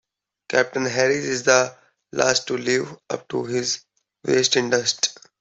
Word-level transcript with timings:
Captain 0.49 0.85
Harris 0.87 1.25
is 1.25 1.43
the 1.43 1.77
last 2.11 2.47
to 2.47 2.57
leave, 2.57 2.91
up 3.11 3.27
to 3.29 3.43
his 3.45 3.85
waist 4.25 4.55
in 4.55 4.71
dust. 4.71 5.19